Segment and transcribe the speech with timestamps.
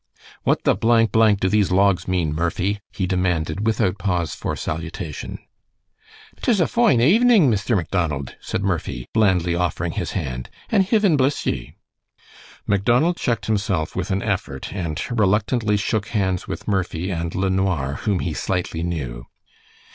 [0.41, 5.37] "What the blank, blank, do these logs mean, Murphy?" he demanded, without pause for salutation.
[6.41, 11.45] "Tis a foine avenin' Misther Macdonald," said Murphy, blandly offering his hand, "an' Hiven bliss
[11.45, 11.75] ye."
[12.65, 18.21] Macdonald checked himself with an effort and reluctantly shook hands with Murphy and LeNoir, whom
[18.21, 19.27] he slightly knew.